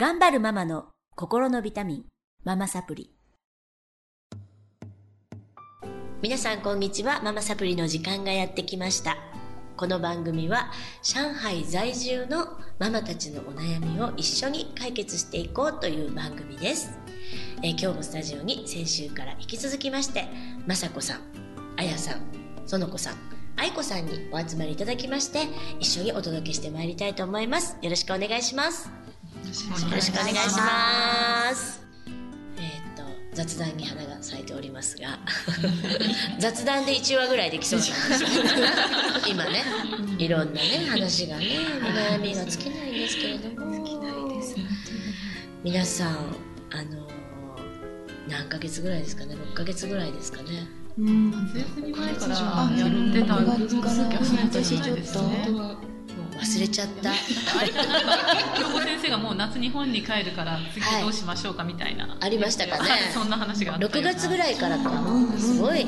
[0.00, 2.04] 頑張るママの心のビタミン、
[2.44, 3.10] ママサプリ。
[6.22, 7.20] 皆さんこんにちは。
[7.24, 9.16] ママサプリの時間がやってきました。
[9.76, 10.70] この番組は
[11.02, 12.46] 上海在住の
[12.78, 16.96] ママたちのお悩みを一緒に解決していこうという番組です。
[17.64, 20.28] え今日もスタジオに先週から引き続きまして、
[20.64, 21.22] まさこさん、
[21.76, 22.20] あやさん、
[22.66, 23.16] そのこさん、
[23.56, 25.48] あいこさんにお集まりいただきまして、
[25.80, 27.76] 一緒にお届けしてまいりたいと思います。
[27.82, 29.07] よろしくお願いします。
[29.48, 29.54] よ
[29.94, 31.80] ろしくお願いします。
[32.58, 33.02] えーっと、
[33.34, 35.18] 雑談に花が咲いておりますが、
[36.38, 38.28] 雑談で1話ぐらいできそうなんですよ。
[39.26, 39.64] 今ね、
[40.18, 41.46] いろんなね、話がね、
[41.80, 43.72] お悩みが尽きないんですけれども。
[43.72, 44.54] 尽きないです。
[45.64, 46.16] 皆さん、
[46.70, 47.18] あのー
[48.28, 50.68] 何ヶ月ぐらいですかね、6ヶ月ぐらいですかね？
[50.98, 55.88] うん、夏休み前からやってたんですけど、私ちょっと
[56.58, 57.12] 忘れちゃった。
[58.58, 64.90] 京子先生がもう夏日本に帰るから次どうしましょうかみたいな、ありましたかねはいそんな話があったよう6な月ぐらいからか。
[65.38, 65.86] すごい。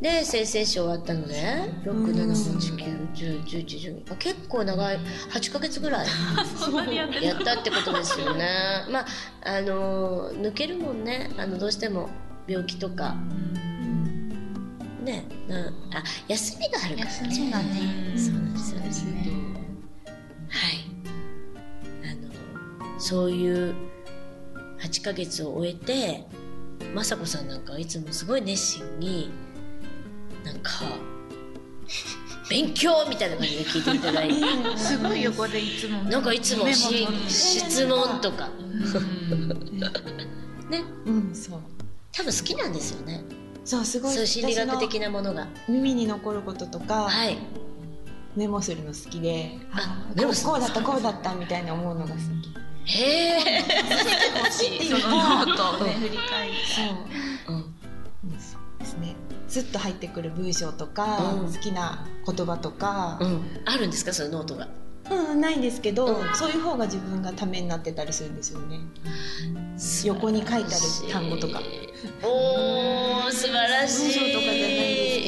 [0.00, 1.80] で、先々週終わったのね。
[1.84, 3.66] 6、7、8、9、10、11、
[4.04, 4.12] 12。
[4.12, 4.98] あ結構長い。
[5.30, 6.06] 8ヶ月ぐらい。
[6.94, 7.50] やってた？
[7.54, 8.84] やってことですよね。
[8.90, 9.06] まあ、
[9.42, 11.30] あのー抜けるもんね。
[11.38, 12.10] あの、どうしても
[12.46, 13.16] 病気とか。
[15.02, 15.24] ね。
[15.48, 15.60] な
[15.98, 17.20] あ、休みがあるからね。
[17.30, 18.86] 休みがねそうなんですよね。
[23.06, 23.72] そういう
[24.80, 26.24] 8ヶ月を終えて、
[26.92, 29.30] 雅子さんなんかはいつもすごい熱心に、
[30.44, 30.82] なんか、
[32.50, 34.42] 勉強みたいな感じで聞いていただいて、
[34.76, 36.02] すごい横でいつも。
[36.02, 38.48] なんかいつも質問とか、
[40.68, 41.60] ね、うんそう。
[42.10, 43.22] 多分好きなんですよね。
[43.64, 44.14] そうすごい。
[44.16, 45.46] そう心理学的ななものが。
[45.68, 47.38] 耳に残ることとか、はい。
[48.34, 53.64] メモするの好きでああメモこうだったこうだったみたいな思うのが好きへえ。
[54.50, 56.56] そのノートをね振り返って
[57.46, 57.60] そううん。
[57.60, 59.14] うんそうですね
[59.48, 63.42] スッと入ってくる文章とか、うん好きな言葉とかう、ん。
[63.64, 64.12] あるんですか？
[64.12, 64.68] そのノートが。
[65.08, 68.80] うんないんですけど、うんそういう方が自分がためになってたりするんですよね
[70.04, 70.68] 横に書いてある
[71.12, 71.62] 単語とか。
[72.24, 74.34] おー、素晴らしい。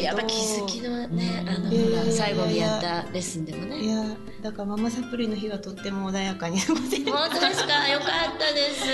[0.02, 3.78] けどやっぱ気づきのね、あの、最後にやったレッスンでもね。
[3.80, 4.04] いや
[4.42, 7.88] だからママサプリの日はとっても穏やかに過ごせる本当ですか？
[7.88, 8.86] よかったです。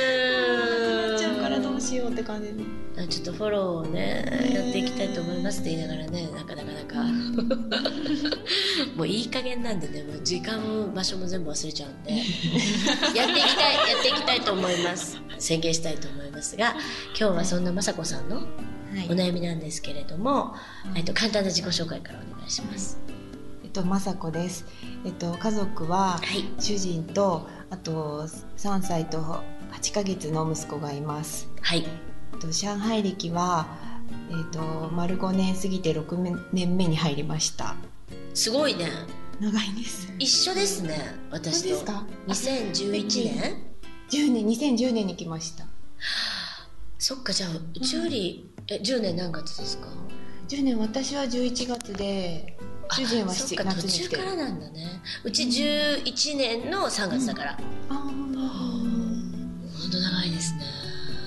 [1.11, 2.63] なっちゃうからどうしようって感じで
[2.97, 7.03] あちょっとフォローをね、やっていきたいと思いますって言いながらね、なかなかなか。
[8.97, 15.19] もういい加減なんでね、もう時間も場所も全部忘れちゃうんで、やっていきたい、やっていきたいと思います。
[15.39, 16.75] 宣言したいと思いますが、
[17.19, 18.47] 今日はそんな雅子さんのはい
[19.09, 20.55] お悩みなんですけれども、
[20.97, 22.99] えっと、簡単な自己紹介からお願いします。
[23.65, 24.67] えっと雅子です
[25.05, 26.45] えっと家族ははい。
[26.61, 29.19] 主人とあと3歳と
[29.73, 31.85] 8ヶ月の息子がいますはい。
[32.33, 33.67] えっと上海歴は
[34.31, 37.75] えっと丸5年過ぎて6年目に入りました
[38.33, 38.87] すごいね。
[39.41, 40.97] 長いです一緒ですね、
[41.31, 41.59] 私と。
[41.61, 43.65] そうですか？2011年
[44.11, 45.67] ？10年2010年に来ました
[46.99, 49.89] そっか、じゃあ、うちより、え、10年何月ですか
[50.49, 52.57] ？10年私は11月で
[52.91, 54.23] 主人は7そっか、途月に来てる。
[54.23, 55.03] 中からなんだね。
[55.23, 57.59] うち11年の3月だから。
[57.91, 58.15] あ本
[59.91, 60.61] 当長いですね。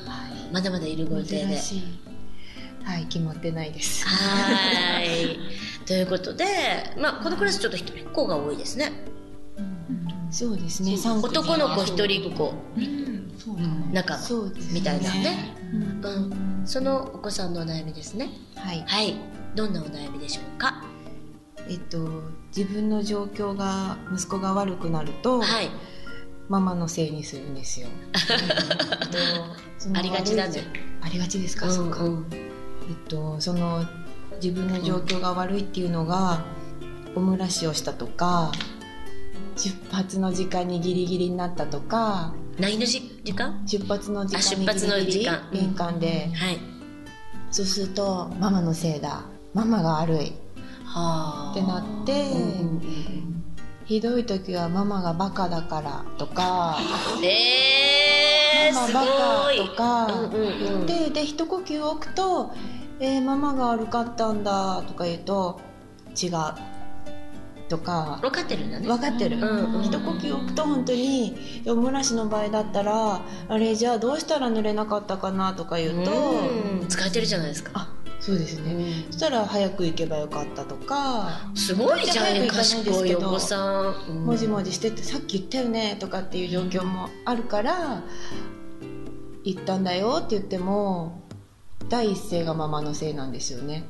[0.08, 1.58] あまだまだいるご予定で。
[2.84, 4.08] はい決まってないです。
[4.08, 5.40] はーい。
[5.86, 6.46] ということで、
[6.98, 8.92] まあ、このクラスちょっと一人っ子が多いですね。
[10.32, 10.96] そうですね。
[11.22, 13.94] 男の子一人っ子、うん。
[13.94, 15.54] 仲間みたいなね。
[15.74, 15.82] うん。
[15.82, 16.47] うん。
[16.68, 18.30] そのお子さんのお悩みですね。
[18.56, 19.16] はいはい。
[19.56, 20.84] どんなお悩みでしょうか？
[21.70, 22.10] えっと
[22.56, 25.70] 自分の状況が息子が悪くなると、はい。
[26.50, 27.90] ママのせいにするんですよ
[29.94, 30.64] ありがちだね
[31.02, 32.26] ありがちですか、そうかん。
[32.32, 33.86] えっとその
[34.42, 36.46] 自分の状況が悪いっていうのが、
[37.16, 38.52] おむらしをしたとか
[39.58, 43.64] 出発の時間にギリギリになったとか何のじ時間？
[43.68, 45.50] 出発の時間にあ出発の時間。
[45.54, 46.60] 玄関で、はい。
[47.52, 49.24] そうするとママのせいだ。
[49.54, 50.34] ママが悪い。
[50.84, 51.52] はあ。
[51.52, 52.26] ってなって、
[53.86, 56.78] ひどい時はママがバカだからとか
[57.18, 59.64] うん、えー、すママバカ。
[59.66, 62.54] とかうんうんうん、言って、で一呼吸置くと
[63.00, 65.62] 「えーママが悪かったんだ」とか言うと
[66.22, 66.32] 「違う」
[67.68, 68.20] とか。
[68.22, 68.88] 分かってるんだね。
[68.88, 71.36] 分かってる、うんうん一呼吸置くと本当に
[71.68, 76.88] おもらしの場合だったら「あれじゃあどうしたら濡れなかったかな」とか言うとうん。
[76.88, 77.72] 使えてるじゃないですか。
[77.74, 79.12] あそうですね、うん。
[79.12, 81.50] そしたら早く行けばよかったとか。
[81.56, 84.26] すごいじゃんかないです賢いおけど子さん、うん。
[84.26, 88.04] もじもじしててさっき言ったよねとかっていう状況もあるから
[89.44, 91.22] 行ったんだよって言っても
[91.90, 93.86] 第一声がママのせいなんですよね。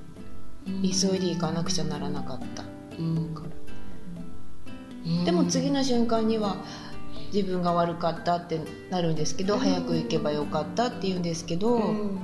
[0.84, 2.64] 急いで行かなくちゃならなかった
[3.00, 3.34] うん
[5.26, 6.58] でも次の瞬間には
[7.34, 8.60] 自分が悪かったって
[8.90, 9.60] なるんですけど、うん。
[9.60, 12.20] 早く行けばよかったって言うんですけど、うん。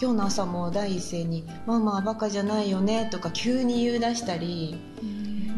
[0.00, 4.76] 今日の朝も第一声に「ママはバカじゃないよね」とか急に言い出したり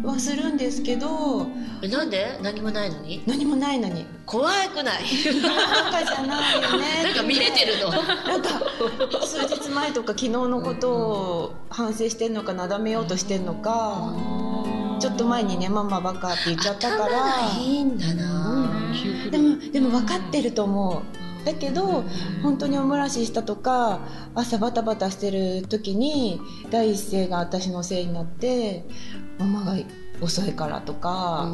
[0.03, 1.47] はするんですけど
[1.83, 2.39] えなんで？
[2.43, 3.23] 何もないのに？
[3.27, 4.07] 何もないのに。
[4.25, 5.03] 怖くない
[5.45, 7.91] 「バカじゃないよね」なんか見れてるの。
[7.91, 8.49] なんか
[9.27, 14.15] 数日前とか昨日のことを反省してんのかなだめようとしてんのか
[15.01, 18.71] ちょっと前にね「ママバカ」って言っちゃったか頭らがいいんだな。
[19.31, 21.03] でもでも分かってると思
[21.45, 21.45] う。
[21.45, 22.05] だけど
[22.43, 24.01] 本当におもらししたとか
[24.35, 26.39] 朝バタバタしてる時に
[26.71, 28.85] 第一声が私のせいになって
[29.39, 29.75] ママが
[30.21, 31.49] 遅いからとか、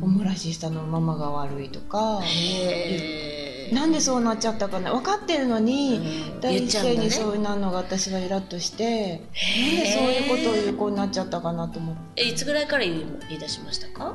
[0.00, 4.92] おもらししたのママが悪いとかへえなんでそうなっちゃったかな。
[4.92, 6.00] 分かってるのに、
[6.40, 9.22] 第言っ一声にそうなるのが私はイラッとして、
[9.60, 12.22] なんでそういうことを言う子になっちゃったかなと思って。
[12.22, 13.04] えいつぐらいから言い
[13.38, 14.14] 出しましたか？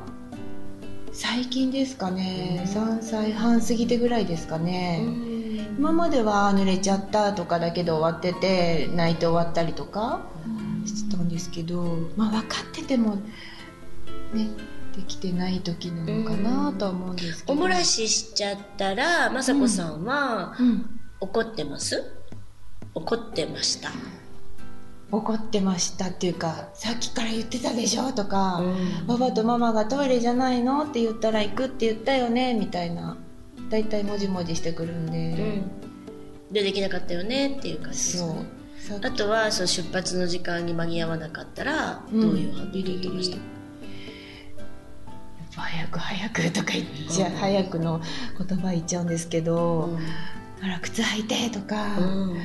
[1.12, 5.76] 最近ですかね、3歳半過ぎてぐらいですかね、うん。
[5.78, 10.20] 今までは濡れちゃったとかだけで終わってて泣いて終わったりとか
[10.86, 11.82] してたんですけど、
[12.16, 13.16] まあ分かってても
[14.32, 14.48] ね
[14.98, 21.00] できてない時なのかなとは思うんですけど、おもらししちゃったら雅子さんはうん。
[21.20, 22.12] 怒ってます？
[22.94, 23.90] 怒ってました？
[25.10, 29.06] 怒ってましたっていうかさっきから言ってたでしょとか、うん。
[29.06, 30.84] パパとママがトイレじゃないの？
[30.84, 32.54] って言ったら行くって言ったよね？
[32.54, 33.16] みたいな
[33.70, 35.62] 大体もじもじしてくるんで、
[36.48, 36.52] うん。
[36.52, 38.46] でできなかったよねっていう感じですね。
[39.02, 43.36] あとはその出発の時間に間に合わなかったらどういう反応で言ってました、
[45.58, 48.00] 早く早くとか言っちゃう、うん早くの
[48.46, 49.96] 言葉言っちゃうんですけど、
[50.62, 52.38] あら靴履いてとかうん。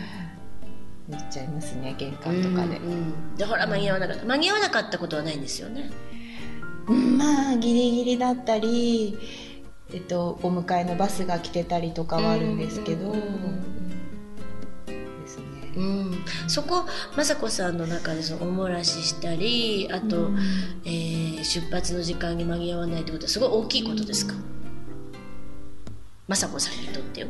[1.10, 4.26] 言っちゃいますね玄関とかで、うんうんでほら間に合わなかった。
[4.26, 5.92] 間に合わなかったことはないんですよね。
[6.88, 9.18] うんまあギリギリだったり
[9.94, 13.73] えっとお迎えのバスが来てたりとかはあるんですけど、うんうんですね、
[15.76, 16.26] うん。
[16.48, 16.86] そこ
[17.16, 20.40] 雅子さんの中でそのおもらししたりあと、うん。
[20.86, 24.34] えー出発の時間に間に合わないってことはすごい大きいことですか？
[26.30, 27.28] 雅子さんにとってよ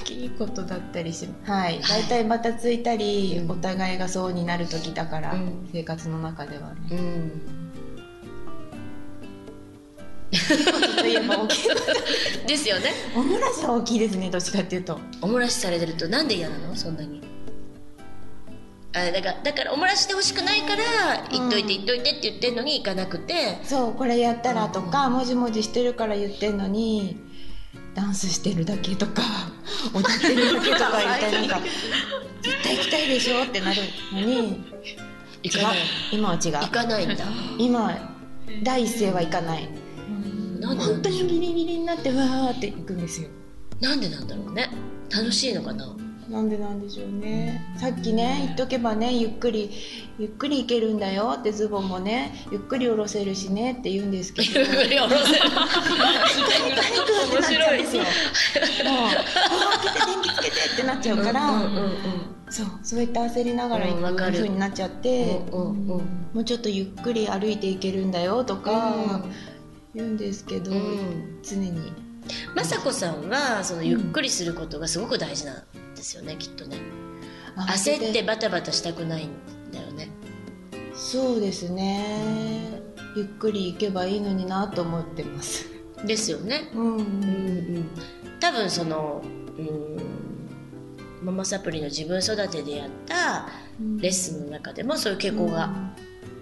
[0.00, 1.82] 大きいことだったりしはい。
[1.86, 3.50] 大体またついたり、うん。
[3.50, 5.68] お互いがそうになる時だから、うん。
[5.70, 7.57] 生活の中ではね、うん
[10.30, 11.68] といえば大きい
[12.46, 14.98] ですよねおもらしは大きいですねどっちかっていうと。
[15.22, 16.74] おもらしされてるとなんで嫌なの？
[16.76, 17.22] そんなに。
[18.94, 23.58] あだからだからおもらししてほしくないから言っといて言っといてって言ってんのに行かなくて。
[23.64, 27.16] そうこれやったらとか、もじもじしてるから言ってんのに
[27.94, 29.22] ダンスしてるだけとか
[29.94, 31.60] 踊ってるだけとか言ったらなんか
[32.42, 33.82] 絶対行きたいでしょってなる
[34.12, 34.64] のに
[35.42, 35.78] 行かない。
[36.12, 36.52] 今は違う。
[36.56, 37.24] 行かないんだ。
[37.58, 38.14] 今
[38.62, 39.68] 第一声は行かない
[40.58, 43.28] なんで本当にギリギリになってわーって行くんですよ。
[43.80, 44.68] なんでなんだろうね。
[45.10, 45.96] 楽しいのかな。
[46.28, 47.62] なんでなんでしょうね。
[47.78, 49.70] さっきね言っとけばねゆっくり
[50.18, 54.60] ゆっくり行けるんだよってズボンもねゆっくり下ろせるしねって言うんですけど。
[54.60, 55.54] ゆっくり下ろせるって
[57.32, 58.02] なっちゃうんですよ。
[58.02, 58.12] もう、
[59.06, 59.10] あ
[59.78, 61.92] 開けて電気つけてってなっちゃうから、うんうんうん。
[62.50, 64.32] そう、そうやって焦りながら行くうんわかる。
[64.34, 65.86] 風になっちゃって、うんうんうん。
[66.34, 69.22] もうちょっとゆっくり歩いていけるんだよとか
[69.94, 71.38] 言うんですけど、うん。
[71.42, 71.92] 常に。
[72.54, 75.62] 雅子さんはそのゆっくりすることがすごく大事なん
[75.94, 76.76] ですよねきっとね。
[77.56, 79.30] 焦ってバタバタしたくないん
[79.72, 80.10] だよね。
[80.94, 82.82] そうですね。
[83.16, 85.66] ゆっくり行けばいいのになと思ってます。
[86.04, 86.70] ですよね。
[86.74, 87.90] うん、うんうん。
[88.40, 89.22] 多分その
[89.58, 89.98] うん
[91.22, 93.48] ママサプリの自分育てでやった
[93.80, 95.92] レッスンの中でもそういう傾向が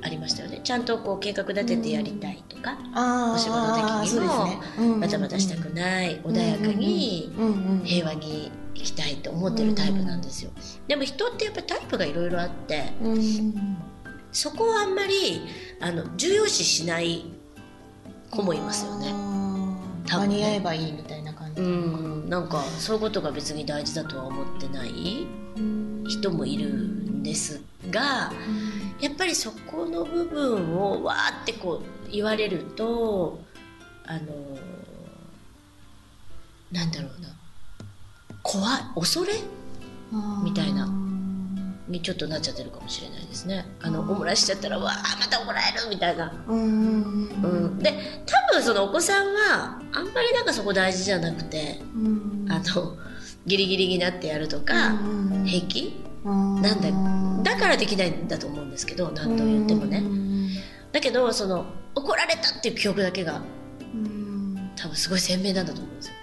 [0.02, 0.60] ありましたよね。
[0.62, 4.58] ちゃんとこう計画立ててやりたいとかあーお仕事的にもね。
[4.78, 5.00] うんうんうん。
[5.00, 7.50] バタバタしたくない穏やかにうんう
[7.82, 10.50] ん平和に生きたいと思ってるタイプなんですよ。
[10.86, 13.12] でも人ってやっぱタイプがいろいろあってうん。
[13.12, 13.76] うん
[14.32, 15.40] そこをあんまり
[15.80, 17.24] あの重要視しない
[18.30, 19.14] 子もいますよね。
[20.08, 21.62] 間に合えばいいみたいな感じ。
[21.62, 22.28] うん。
[22.28, 25.26] なんかそういうことが別に大事だとは思ってない
[26.06, 28.30] 人もいるんですが
[29.00, 33.40] やっぱりそこの部分をわーってこう言われると
[34.06, 34.20] あの
[36.72, 37.28] なんだろうな。
[38.42, 39.32] 怖い恐れ？
[40.44, 40.88] みたいな。
[41.88, 43.64] にちょっとなっちゃってるかもしれないですね。
[43.80, 47.92] あのお漏らしちゃったらわあまた怒られるみたいな、うんで
[48.26, 52.46] 多分そのお子さんはあんまりなんかそこ大事じゃなくてうん。
[52.50, 52.96] あの
[53.46, 54.98] ギリギリになってやるとか、
[55.44, 56.04] 平気？
[56.26, 60.02] ななんだだからできないんだと思うんですけど何度言ってもね。
[60.92, 63.42] だけどその怒られたっていう記憶だけが
[64.76, 66.14] 多分すごい鮮明なんだと思うんですよ。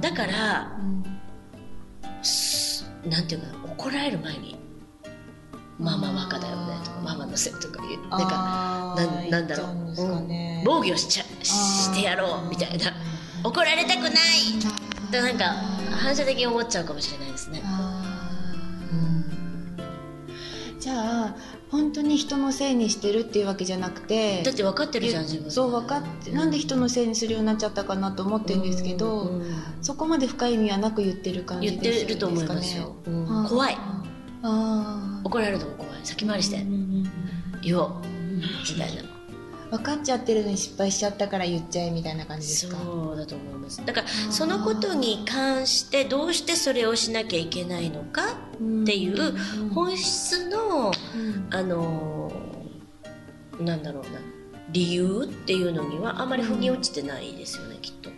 [0.00, 0.72] だから
[2.22, 4.58] すなんていうかな怒られる前に
[5.78, 8.08] 「ママバカだよね」とか「ママのせい」とか言う。
[8.08, 12.92] なんかなんなんだろう、うん、防御しちゃしてやろうみたいな。
[13.44, 15.44] 怒られたくないってなんか
[15.90, 17.62] 反射的に思っちゃうかもしれないですね。
[20.84, 21.36] じゃあ
[21.70, 25.50] 本当に人のせいにしてるっていうわけじゃなくてだって分かってるじゃん自分。
[25.50, 33.46] そう分かってなんで人のせいにするようになっちゃったかなと思ってるんですけど、うんそこまで深い意味はなく言ってる感じ言っですてると思いますよ、うん。
[33.48, 33.76] 怖い。
[34.42, 36.00] あ怒られるのも怖い。
[36.04, 36.66] 先回りして。
[37.62, 37.92] 言おう。
[38.70, 39.02] みたいな。
[39.70, 42.76] 分かっちゃってるのに失敗しちゃったから言っちゃえみたいな感じですか？
[42.76, 43.84] そうだと思います。
[43.84, 49.36] だからそのことに関してどうしてそれをしなきゃいけないのかっていう
[49.70, 50.63] 本質の
[51.50, 54.20] あのーなんだろうな。
[54.72, 58.10] 理由っていうのにはあまり腑に落ちてないですよねきっと。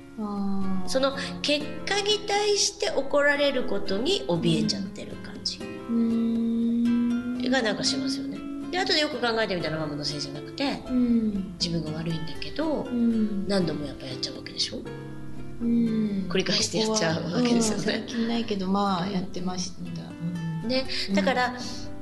[0.86, 5.58] その結果に対して怒られることに怯えちゃってる感じ。
[5.58, 7.50] うーん。
[7.50, 8.38] がなんかしますよね。
[8.70, 11.54] で後でよく考えてみたらママのせいじゃなくてうん。
[11.60, 13.46] 自分が悪いんだけどうん。
[13.46, 14.78] 何度もやっぱやっちゃうわけでしょ？
[15.60, 16.26] うん。
[16.30, 17.84] 繰り返してやっちゃうわけですよね。
[17.84, 19.82] うん最近ないけどまあやってました、
[20.66, 20.86] ね。
[21.14, 21.54] だから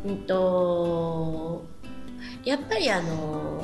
[0.05, 1.65] うんと
[2.45, 3.63] やっぱりあの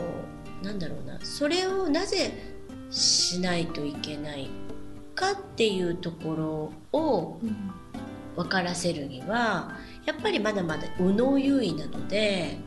[0.62, 2.32] なんだろうなそれをなぜ
[2.90, 4.49] しないといけない
[5.14, 7.40] かっていうところを
[8.37, 12.59] 分からせるにはやっぱりまだまだ右脳優位なので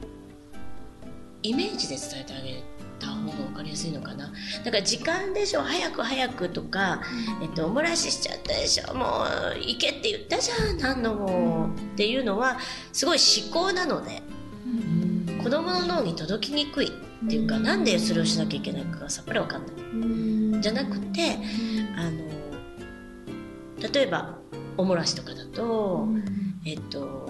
[1.42, 2.64] イメージで伝えてあげ
[3.04, 4.32] た方が分かりやすいのかな。
[4.64, 5.62] だから時間でしょ。
[5.62, 7.02] 早く早くとか、
[7.42, 8.94] えっと、お漏らししちゃったでしょ。
[8.96, 12.58] もう行けって言ったじゃん何度も、っていうのは
[12.92, 14.22] すごい思考なので
[15.44, 19.76] 子供の脳に届きにくいっていうか、なんでそれをしなきゃいけないかがさっぱり分かんない。
[19.76, 20.62] うん。
[20.62, 21.38] じゃなくて
[21.98, 22.34] あの
[23.94, 24.38] 例えば
[24.78, 26.08] お漏らしとかだと、
[26.66, 27.30] えっと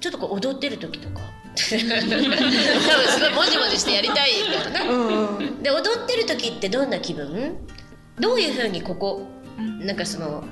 [0.00, 1.20] ちょっとこう踊ってる時とか。
[1.58, 4.82] 多分すごいもじもじしてやりたいんだろうな。
[4.84, 5.62] うんうん。
[5.62, 7.56] で踊ってる時ってどんな気分？
[8.20, 9.26] どういうふうにここ
[9.80, 10.44] なんかその、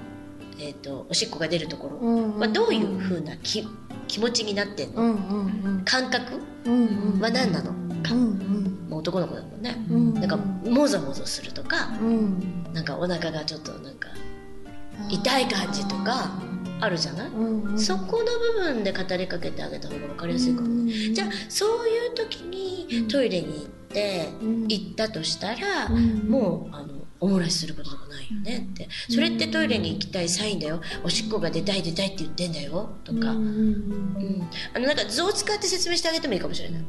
[0.58, 1.98] えっとおしっこが出るところ？
[1.98, 3.68] うんはどういうふうな気
[4.08, 5.14] 気持ちになってんの、うんう
[5.80, 6.40] ん感覚？
[6.64, 7.20] うんうん。
[7.20, 7.72] は何なの？
[8.02, 8.88] か、うんうん。
[8.88, 10.14] もう男の子だもんね、うん。
[10.14, 12.64] なんかもぞもぞするとかうん。
[12.72, 14.08] なんかお腹がちょっとなんか
[15.08, 16.42] 痛い感じとか
[16.80, 17.78] あるじゃない、うんうん。
[17.78, 18.24] そこの
[18.64, 24.62] 部分で語りかけてあげた方が分かりやすいかも、うんじゃあそういう時にトイレに行って、うん。
[24.68, 26.28] 行ったとしたら、うん。
[26.28, 28.88] もうあのお漏らしすることとかないよねって。
[29.08, 30.82] それってトイレに行きたいサインだよ。
[31.02, 32.90] おしっこが出たい出たいって言ってんだよ。
[33.04, 36.84] とか、うんうんあのなんか図を使って説明してあげてもいいかもしれない。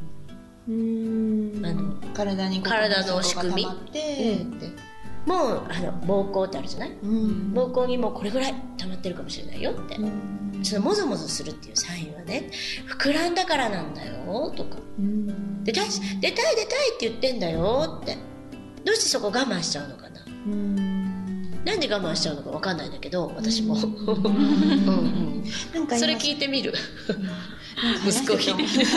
[0.68, 1.62] うん。
[1.64, 3.64] あの体に体の仕組み？
[3.64, 4.87] こう溜まってって
[5.26, 6.90] もうあの膀胱ってあるじゃない？
[7.02, 7.52] うん。
[7.54, 10.64] 膀胱にもうこれぐらい溜まってるかもしれないよって、うん。
[10.64, 12.50] そのもぞもぞするっていうサインはね
[12.98, 14.78] 膨らんだからなんだよとか。
[14.98, 15.64] うん。
[15.64, 18.16] 出たいし出たい出たいって言ってんだよって。
[18.84, 20.20] どうしてそこ我慢しちゃうのかな？
[20.46, 21.64] うん。
[21.64, 23.88] なんで我慢しちゃうのか分かんないんだけど私も、ううんん
[25.74, 26.72] うんそれ聞いてみる
[28.06, 28.88] 息子しててに息子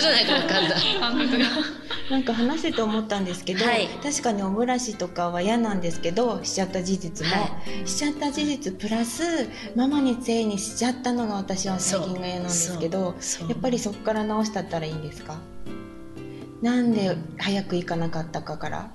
[0.00, 1.46] じゃないと分かんない感覚が
[2.10, 3.88] なんか話してて思ったんですけど、はい。
[4.02, 7.48] 確かにお漏らしとかは嫌なんですけどしちゃった事実も、は
[7.86, 9.22] しちゃった事実プラス
[9.74, 13.14] ママにせいにしちゃったのが私は最近が嫌なんですけど
[13.48, 15.38] やっぱりそこから直したったらいいんですか？
[16.60, 18.90] なんで早く行かなかったかから。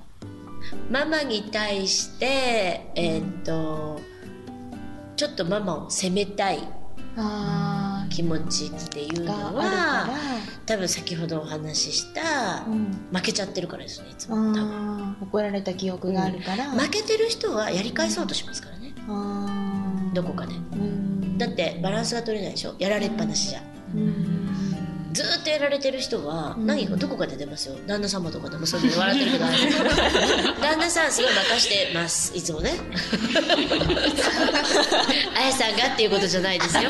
[0.90, 4.00] ママに対してえーっと
[5.16, 6.60] ちょっとママを責めたい。
[7.16, 10.10] あー気持ちっていうのはか
[10.66, 12.96] 多分先ほどお話ししたら、うん。
[13.12, 14.36] 負けちゃってるからですねいつも。
[14.36, 18.92] 多分怒られた記憶があるから、負けてる人はやり返そうとしますからね。
[20.14, 20.54] どこかで。
[20.54, 21.38] うん。
[21.38, 22.74] だってバランスが取れないでしょ。
[22.78, 23.62] やられっぱなしじゃ。
[23.94, 24.77] うん
[25.12, 26.66] ずーっとやられてる人はうん。
[26.66, 27.76] 何かどこかで出ますよ。
[27.86, 29.44] 旦那様とかでもそういうふうに笑ってるけど
[30.60, 32.36] 旦那さんすごい任してます。
[32.36, 32.72] いつもね。
[35.36, 36.82] あやさんがっていうことじゃないですよ。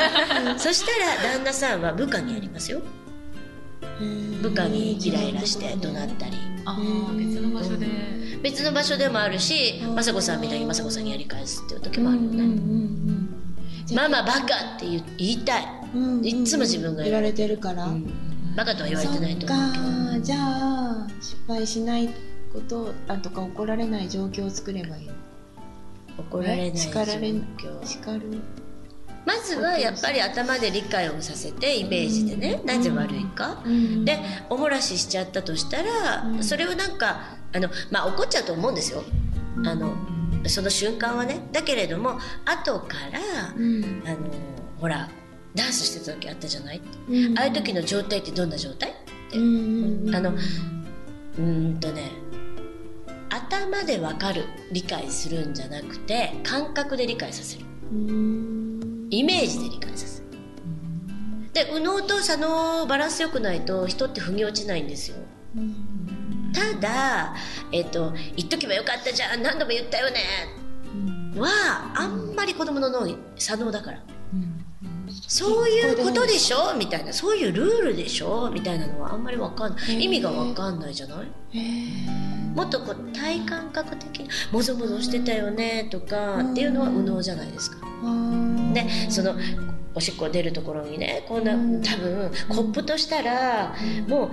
[0.56, 0.90] そした
[1.26, 2.82] ら旦那さんは部下にやりますよ。
[4.42, 6.32] 部下にイライラして怒鳴ったり。
[6.64, 6.76] ああ
[7.14, 7.86] 別の場所で。
[8.42, 9.94] 別の場所でもあるしうん。
[9.94, 12.44] 雅子さんみたいに雅子さんにやり返すっていう時もあるよね、
[13.94, 15.64] ママバカって言言いたい、
[15.94, 16.26] うんうんうん。
[16.26, 18.54] いっつも自分が言われてるから、うん。
[18.56, 19.84] バカとは言われてないと思うけど。
[19.84, 22.08] そっかじゃあ失敗しない
[22.52, 25.10] ことあとか怒られない状況を作ればいい
[26.18, 28.40] 怒られない状叱られ況叱る。
[29.26, 32.66] まずはやっぱり頭で理解をさせてイメージでね、うん。
[32.66, 34.04] なぜ悪いか、うん。
[34.04, 34.18] で
[34.48, 36.42] おもらししちゃったとしたら、うん。
[36.42, 37.20] それをなんか
[37.52, 39.04] あのまあ怒っちゃうと思うんですよ。
[39.64, 39.94] あの
[40.46, 41.48] その瞬間はね。
[41.52, 43.20] だけれども後から、
[43.56, 44.02] うん。
[44.06, 44.16] あの
[44.80, 45.08] ほら
[45.54, 47.38] ダンスしてた時あったじゃない、うん。
[47.38, 48.94] ああいう時の状態ってどんな状態？
[49.34, 49.44] うんう
[50.04, 50.14] んうん。
[50.14, 52.10] あのうーんとね
[53.30, 57.64] 頭で分かる理解するんじゃなくて感覚で理解させる。
[57.92, 59.08] うん。
[59.10, 60.28] イメージで理解させる。
[61.52, 65.16] で右脳と左脳バランス良くないと人って腑に落ちないんですよ。
[65.56, 66.52] うん。
[66.52, 67.34] ただ
[67.72, 70.20] えっ、と言っとけばよかったじゃん何度も言ったよね
[71.34, 71.40] うん。
[71.40, 71.48] は
[71.94, 73.98] あんまり子供の脳左脳だから。
[73.98, 74.17] うん
[75.28, 76.74] そういうことでしょ？
[76.74, 77.12] みたいな。
[77.12, 78.50] そういうルールでしょ？
[78.50, 80.02] みたいなのはあんまり分かんない。
[80.02, 81.26] 意味が分かんないじゃない？
[82.56, 85.86] もっとこう体感覚的にもぞもぞしてたよね？
[85.90, 87.76] とかっていうのは右脳じゃないですか。
[88.72, 89.34] でその
[89.94, 91.82] おしっこ出るところにねこんなうん。
[91.82, 93.74] 多分コップとしたら
[94.06, 94.30] もう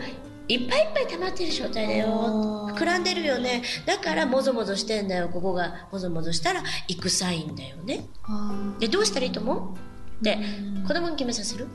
[0.47, 2.69] いっぱいいっぱい溜まってる状態だよ。
[2.73, 3.63] 膨らんでるよね。
[3.85, 5.27] だからもぞもぞしてんだよ。
[5.27, 8.05] ここがもぞもぞしたら行くサインだよね。
[8.79, 9.94] でどうしたらいいと思う？
[10.19, 10.37] って
[10.87, 11.67] 子供に決めさせる？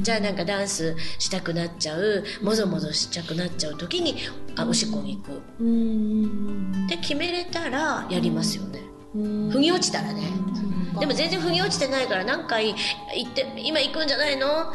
[0.00, 4.16] じゃあなんかダンスしたくなっちゃうもぞもぞしたくなっちゃう時に
[4.56, 5.32] あおしっこに行く。
[6.86, 8.80] って決めれたらやりますよね。
[9.14, 10.22] 腑に落ちたらね。
[11.00, 12.72] でも全然腑に落ちてないから何回
[13.16, 14.72] 言って今行くんじゃないの？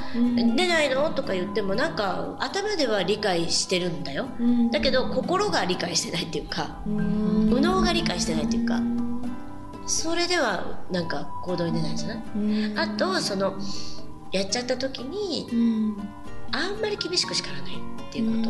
[0.55, 1.09] 出ないの？
[1.11, 4.27] とか言ってもなんか頭では理解してるんだよ。
[4.71, 8.81] だけど心が理解してないっていうか右脳が理解してないっていうか
[9.89, 12.19] それではなんか行動に出ないんじゃない？
[12.77, 13.55] あとその
[14.31, 15.47] やっちゃった時に
[16.51, 18.49] あんまり厳しく叱らないっていうこ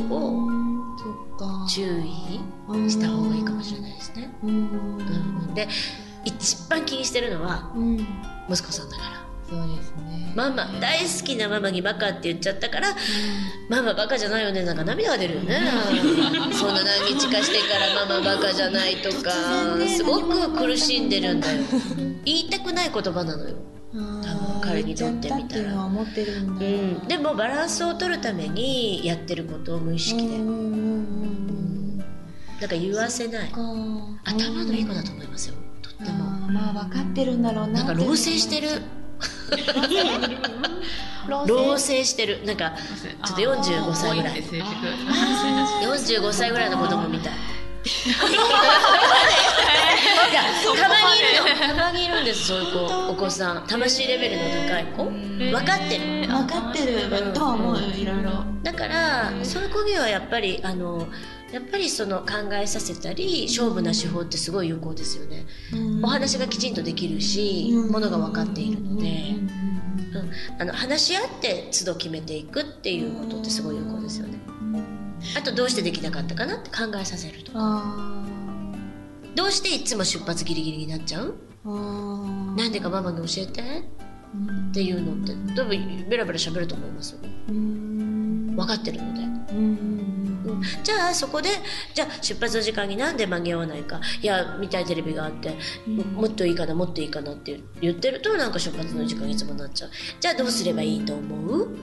[1.39, 2.39] とを注意
[2.89, 4.29] した方がいいかもしれないですね。
[4.43, 4.49] うん。
[4.49, 5.67] うん、で
[6.25, 7.97] 一番気にしてるのはうん。
[8.49, 10.31] 息子さんだからそうですね。
[10.35, 12.95] ママ大好きなママにバカって言っちゃったから
[13.67, 14.63] ママバカじゃないよね。
[14.63, 15.59] なんか涙が出るよね。
[16.53, 19.31] そんな何日かしてからママバカじゃないとか
[19.87, 21.61] すごく苦しんでるんだよ。
[22.25, 23.55] 言いたくない言葉なのよ、
[23.91, 25.83] 多分彼にとってみたら。
[25.83, 26.65] 思ってるんだ。
[26.65, 30.37] うん、でもバランスを取るためにやってることを無意識で。
[32.61, 33.51] だから言わせない。
[33.51, 35.55] うん頭のいい子だと思いますよ。
[35.81, 36.29] とっても。
[36.51, 38.67] まあ分かってるんだろうななんか老成してる
[41.27, 42.43] 老老成成してる。
[42.45, 42.73] なんか
[43.25, 44.41] ちょっとあー45歳ぐらい。
[44.41, 44.65] 多って性あ
[45.83, 47.33] 45歳ぐらいの子供みたい。
[50.75, 51.75] たまにいるの。
[51.75, 53.67] たまにいるんですそういう子お子さん。
[53.67, 55.03] 魂レベルの高い子。
[55.05, 56.27] 分かってる。
[56.27, 57.33] 分かってる。
[57.33, 58.43] とは思うよいろいろ。
[58.63, 61.07] だからそういう子にはやっぱりあの
[61.51, 65.45] やっぱりその考えさせたり勝負な手法ってすごい有効ですよね。
[66.03, 69.07] お話がきちんとできるしものが分かっているので。
[69.07, 69.49] うん。
[70.59, 74.39] あの話し合って都度決めていくっていうことってすごい有効ですよね。
[75.37, 78.25] あとどうしてできなかったかなって考えさせるとあ
[79.35, 81.35] どうしていつも出発ギリギリになっちゃう？
[81.65, 82.55] ー。
[82.57, 83.61] なんでかママに教えて？
[83.61, 87.19] っていうのって多分ベラベラ喋ると思いますよ。
[87.49, 88.55] うん。
[88.55, 89.21] 分かってるので、
[90.83, 91.49] じゃあそこで
[91.93, 93.99] じゃあ出発の時間になんで間に合わないか？
[94.21, 99.91] いや見たいテレビがあって、ももっといいかなもっといいかなって言ってるとなんか出発の時間いつもなっちゃう。
[100.19, 101.77] じゃあどうすればいいと思う？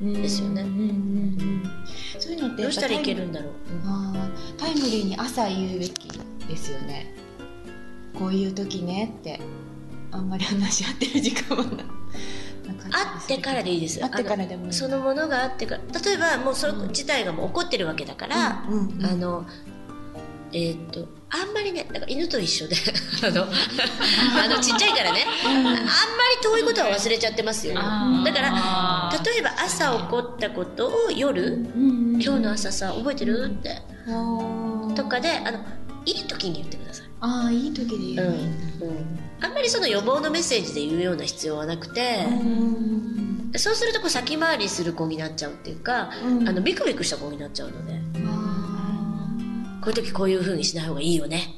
[0.00, 0.62] ですよね。
[2.18, 3.52] そういうのってどうしたらいけるんんだろう、
[3.84, 6.08] あータイムリーに朝言うべき
[6.48, 7.14] ですよね。
[8.18, 9.40] こういう時ねって。
[10.12, 11.84] あんまり話し合ってる時間はなな
[12.74, 13.98] か会ってからでいいです。
[13.98, 19.46] よ会ってからでもそのものがあってから例えばもうそれ自体がもう起こってるわけだから、うんうんあの
[20.52, 22.74] えーっとあんまりねだから犬と一緒で
[23.24, 23.44] あの
[24.44, 25.78] あのちっちゃいからねあんまり
[26.42, 33.46] 遠いことは忘れちゃってますよだから例えば朝起こったことを夜うんうん今日の朝さ覚えてる？
[33.46, 33.80] って。
[34.96, 35.58] とかであの
[36.04, 36.89] いい時に言ってください、
[37.20, 38.50] ああいい時で言えばいいうん。
[39.40, 43.52] あんまりその予防のメッセージで言うような必要はなくて、うん。
[43.56, 46.48] そうするとこう先回りする子になっちゃうっていうか、うん。
[46.48, 49.36] あのビクビクした子になっちゃうのであ
[49.82, 51.56] こういう時こういう風にしない方がいいよね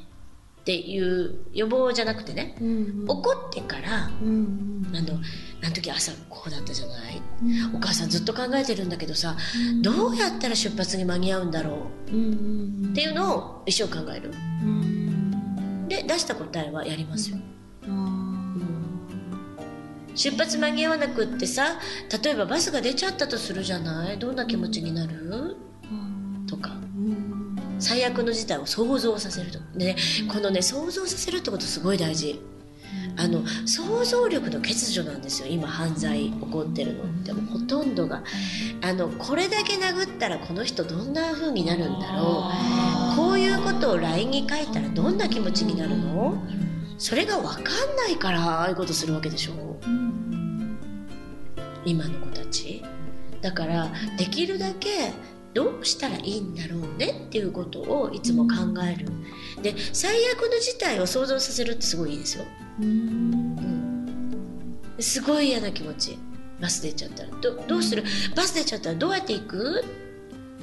[0.61, 2.63] っていう予防じゃなくてねー
[3.01, 3.09] うん。
[3.09, 5.19] 怒ってからうんあの
[5.63, 7.21] あの時朝こうだったじゃない？
[7.73, 9.37] お母さんずっと考えてるんだけどさ
[9.81, 12.09] どうやったら出発に間に合うんだろう？
[12.09, 12.13] っ
[12.93, 14.31] ていうのを一生考える
[15.93, 17.37] で出した答えはやりますよ。
[20.15, 21.79] 出発間に合わなくってさ
[22.23, 24.19] 例えばバスが出ちゃったとするじゃない？
[24.19, 25.55] どんな気持ちになる？
[26.47, 26.71] とか。
[27.79, 29.59] 最悪の事態を想像させると。
[29.77, 29.95] でね
[30.31, 32.41] このね想像させるってことすごい大事
[33.15, 37.31] あの想像力の欠如なんですよ今犯罪起こってるのって。
[37.33, 38.23] もうほとんどが。
[38.81, 42.49] あのこれだけ殴ったらこの人どんな風になるんだろ
[43.13, 43.15] う。
[43.15, 46.41] こういうことを LINE に書いたらどんな気持ちになるの？
[46.97, 47.63] それが分かん
[47.95, 49.79] ないからああいうことするわけでしょ？
[51.85, 52.83] 今の子たち。
[53.41, 55.11] だからできるだけ
[55.53, 59.07] どうしたらいいんだろうねっていうことをいつも考える。
[59.61, 62.45] で最悪の事態を想像させるってすごいいいですよ、
[62.79, 64.35] うん、
[64.99, 66.17] すごい嫌な気持ち。
[66.61, 67.29] バス出ちゃったら。
[67.41, 68.03] どどうする？
[68.35, 69.83] バス出ちゃったらどうやって行く？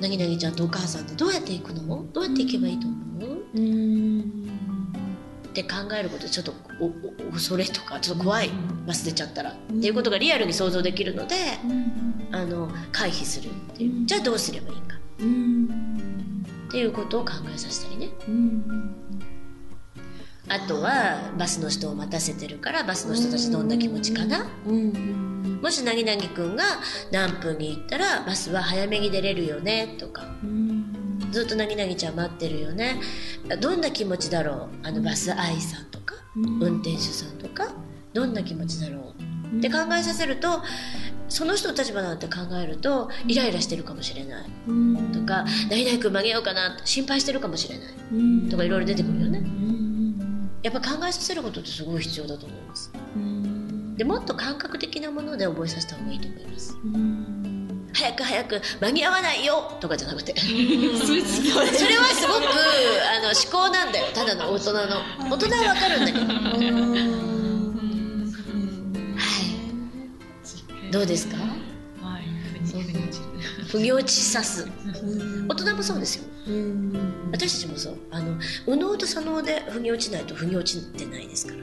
[0.01, 2.07] なぎなぎちゃんとお母さんってどうやって行くの？
[2.13, 2.97] どうやって行けばいいと思
[3.27, 4.21] う？
[5.51, 6.55] って考えることでちょっと
[7.33, 8.51] 恐れとかちょっと怖い。
[8.87, 9.51] バス出ちゃったら。
[9.53, 11.35] っていうことがリアルに想像できるので、
[12.33, 14.07] あの回避するっていう。
[14.07, 14.97] じゃあどうすればいいか。
[14.97, 18.09] っていうことを考えさせたりね。
[20.51, 24.47] あとはバスの人を待たせてるからバスの人たちどんな気持ちかな、
[25.63, 26.65] もしなぎなぎくんが
[27.13, 29.97] 何分に行ったらバスは早めに出れるよね？
[29.99, 30.25] とか、
[31.31, 33.01] ずっとなぎなぎちゃん待ってるよね？
[33.61, 34.87] どんな気持ちだろう？
[34.87, 37.73] あのバス愛さんとか、運転手さんとか
[38.13, 39.15] どんな気持ちだろ
[39.55, 39.59] う？
[39.59, 40.63] って考えさせると
[41.29, 44.47] その人の立場なんて考えるとイライラしてるかもしれない、
[45.13, 49.43] とか「何々君間に合うかな?」心配してるかもしれない、とかいろいろ出てくるよね、
[50.63, 52.93] やっぱ考えさせることってすごい必要だと思います、
[53.97, 56.77] でもっと感覚的なもので覚えさせた方がいいと思います、
[57.93, 60.35] 早く早く間に合わないよとかじゃなくて。
[60.39, 64.07] それはすごくあの思考なんだよ。
[64.15, 64.81] ただの大人の。
[65.31, 66.19] 大人はわかるんだけど。
[66.27, 66.33] は
[70.89, 70.93] い。
[70.93, 71.37] どうですか？
[71.37, 72.25] はい
[73.71, 74.69] 腑に落ちる腑に落ちさす。
[75.49, 76.25] 大人もそうですよ。
[77.33, 77.99] 私たちもそう。
[78.11, 81.61] あの右脳と左脳で腑に落ちないと腑に落ちてないですから。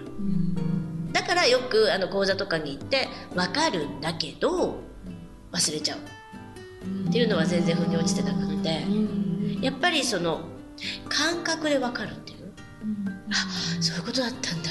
[1.11, 4.79] だからよくあの講座とかに行って分かるんだけど
[5.51, 5.97] 忘れちゃう。
[7.09, 8.83] っていうのは全然腑に落ちてなくて。
[9.61, 10.41] やっぱりその
[11.09, 12.53] 感覚で分かるっていう。
[13.31, 14.69] あそういうことだったんだ。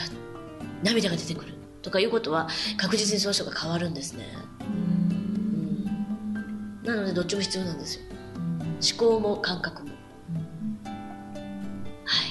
[0.82, 1.56] 涙が出てくる。
[1.82, 4.26] とかいうことは確実にその人が変わるんですね、
[4.60, 5.15] うん、
[6.86, 8.02] なのでどっちも必要なんですよ。
[8.98, 9.90] 思考も感覚も。
[12.04, 12.24] は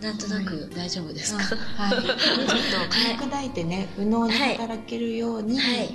[0.00, 0.02] い。
[0.02, 1.42] なんとなく大丈夫ですか、
[1.76, 5.90] はい、ちょっと噛み砕いてね、右脳に働けるように、はい。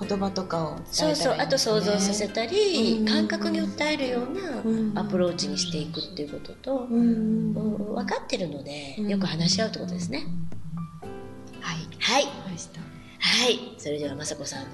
[0.00, 1.36] 言葉とかをそうそう。
[1.40, 7.52] あと想像させたり、感覚に訴えるようなアプローチにしていくっていうことと、うん。
[7.52, 10.24] 分かってるのでよく話し合うってことですね、
[11.60, 11.78] はい。
[11.98, 12.24] はい。
[13.20, 13.74] はい。
[13.76, 14.68] それでは雅子さんの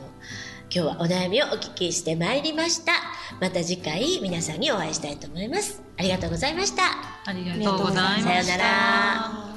[0.74, 2.94] 今日はお悩みをお聞きしてまいりました。
[3.40, 5.80] また次回皆さんにお会いしたいと思います。
[5.96, 6.82] ありがとうございました。
[7.26, 8.28] ありがとうございました。
[8.28, 9.53] さようなら